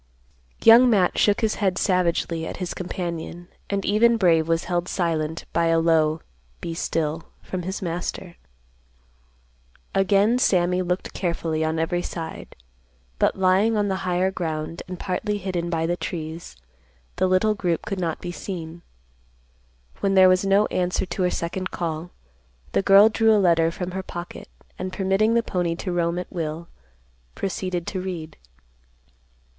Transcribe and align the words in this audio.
Young 0.63 0.89
Matt 0.89 1.19
shook 1.19 1.41
his 1.41 1.53
head 1.61 1.77
savagely 1.77 2.47
at 2.47 2.57
his 2.57 2.73
companion, 2.73 3.49
and 3.69 3.85
even 3.85 4.17
Brave 4.17 4.47
was 4.47 4.63
held 4.63 4.87
silent 4.87 5.45
by 5.53 5.67
a 5.67 5.77
low 5.77 6.21
"Be 6.59 6.73
still" 6.73 7.27
from 7.43 7.61
his 7.61 7.83
master. 7.83 8.37
Again 9.93 10.39
Sammy 10.39 10.81
looked 10.81 11.13
carefully 11.13 11.63
on 11.63 11.77
every 11.77 12.01
side, 12.01 12.55
but 13.19 13.37
lying 13.37 13.77
on 13.77 13.89
the 13.89 13.97
higher 14.01 14.31
ground, 14.31 14.81
and 14.87 14.99
partly 14.99 15.37
hidden 15.37 15.69
by 15.69 15.85
the 15.85 15.95
trees, 15.97 16.55
the 17.17 17.27
little 17.27 17.53
group 17.53 17.85
could 17.85 17.99
not 17.99 18.19
be 18.19 18.31
seen. 18.31 18.81
When 19.99 20.15
there 20.15 20.29
was 20.29 20.43
no 20.43 20.65
answer 20.71 21.05
to 21.05 21.21
her 21.21 21.29
second 21.29 21.69
call, 21.69 22.09
the 22.71 22.81
girl 22.81 23.07
drew 23.07 23.35
a 23.35 23.37
letter 23.37 23.69
from 23.69 23.91
her 23.91 24.01
pocket, 24.01 24.47
and, 24.79 24.91
permitting 24.91 25.35
the 25.35 25.43
pony 25.43 25.75
to 25.75 25.91
roam 25.91 26.17
at 26.17 26.33
will, 26.33 26.69
proceeded 27.35 27.85
to 27.85 28.01
read. 28.01 28.35